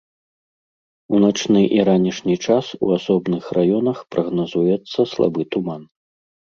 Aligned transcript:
У 1.17 1.19
начны 1.25 1.61
і 1.75 1.85
ранішні 1.91 2.35
час 2.47 2.73
у 2.89 2.91
асобных 2.99 3.43
раёнах 3.61 3.97
прагназуецца 4.17 4.99
слабы 5.15 5.41
туман. 5.57 5.83